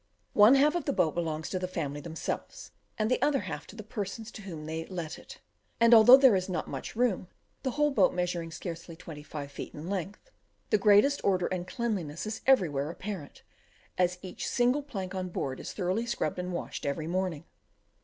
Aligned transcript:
One 0.33 0.55
half 0.55 0.73
the 0.85 0.91
boat 0.93 1.13
belongs 1.13 1.47
to 1.51 1.59
the 1.59 1.67
family 1.67 2.01
themselves, 2.01 2.71
and 2.97 3.11
the 3.11 3.21
other 3.21 3.41
half 3.41 3.67
to 3.67 3.75
the 3.75 3.83
persons 3.83 4.31
to 4.31 4.41
whom 4.41 4.65
they 4.65 4.87
let 4.87 5.19
it; 5.19 5.39
and 5.79 5.93
although 5.93 6.17
there 6.17 6.35
is 6.35 6.49
not 6.49 6.67
much 6.67 6.95
room, 6.95 7.27
the 7.61 7.69
whole 7.77 7.91
boat 7.91 8.11
measuring 8.11 8.49
scarcely 8.49 8.95
twenty 8.95 9.21
five 9.21 9.51
feet 9.51 9.75
in 9.75 9.87
length, 9.91 10.31
the 10.71 10.79
greatest 10.79 11.21
order 11.23 11.45
and 11.45 11.67
cleanliness 11.67 12.25
is 12.25 12.41
everywhere 12.47 12.89
apparent, 12.89 13.43
as 13.95 14.17
each 14.23 14.47
single 14.47 14.81
plank 14.81 15.13
on 15.13 15.29
board 15.29 15.59
is 15.59 15.71
thoroughly 15.71 16.07
scrubbed 16.07 16.39
and 16.39 16.51
washed 16.51 16.83
every 16.83 17.05
morning. 17.05 17.45